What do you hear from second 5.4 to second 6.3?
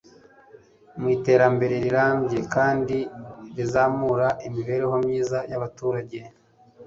y'abaturage